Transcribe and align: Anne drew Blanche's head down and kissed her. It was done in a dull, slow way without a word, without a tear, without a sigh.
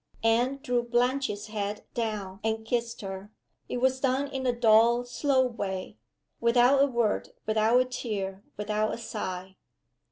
Anne 0.23 0.57
drew 0.63 0.81
Blanche's 0.81 1.45
head 1.45 1.83
down 1.93 2.39
and 2.43 2.65
kissed 2.65 3.01
her. 3.01 3.29
It 3.69 3.77
was 3.77 3.99
done 3.99 4.27
in 4.29 4.47
a 4.47 4.51
dull, 4.51 5.05
slow 5.05 5.45
way 5.45 5.99
without 6.39 6.81
a 6.81 6.87
word, 6.87 7.29
without 7.45 7.79
a 7.81 7.85
tear, 7.85 8.41
without 8.57 8.91
a 8.91 8.97
sigh. 8.97 9.57